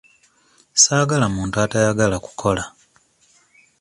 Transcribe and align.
Saagala 0.81 1.25
muntu 1.35 1.55
atayagala 1.65 2.17
kukola. 2.25 2.63